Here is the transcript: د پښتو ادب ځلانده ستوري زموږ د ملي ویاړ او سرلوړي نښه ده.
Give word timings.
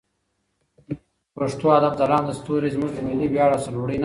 د 1.33 1.33
پښتو 1.35 1.65
ادب 1.77 1.93
ځلانده 1.99 2.33
ستوري 2.39 2.69
زموږ 2.75 2.91
د 2.93 2.99
ملي 3.07 3.27
ویاړ 3.29 3.49
او 3.53 3.61
سرلوړي 3.65 3.91
نښه 3.95 3.97
ده. 3.97 3.99